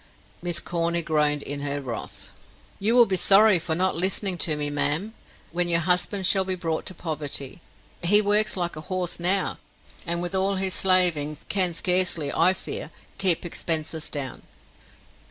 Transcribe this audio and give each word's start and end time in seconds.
Miss 0.41 0.59
Corny 0.59 1.03
groaned 1.03 1.43
in 1.43 1.59
her 1.61 1.79
wrath. 1.79 2.31
"You 2.79 2.95
will 2.95 3.05
be 3.05 3.15
sorry 3.17 3.59
for 3.59 3.75
not 3.75 3.95
listening 3.95 4.35
to 4.39 4.55
me, 4.57 4.71
ma'am, 4.71 5.13
when 5.51 5.69
your 5.69 5.81
husband 5.81 6.25
shall 6.25 6.43
be 6.43 6.55
brought 6.55 6.87
to 6.87 6.95
poverty. 6.95 7.61
He 8.01 8.19
works 8.19 8.57
like 8.57 8.75
a 8.75 8.81
horse 8.89 9.19
now, 9.19 9.59
and 10.07 10.19
with 10.19 10.33
all 10.33 10.55
his 10.55 10.73
slaving, 10.73 11.37
can 11.49 11.75
scarcely, 11.75 12.33
I 12.33 12.53
fear, 12.53 12.89
keep 13.19 13.45
expenses 13.45 14.09
down." 14.09 14.41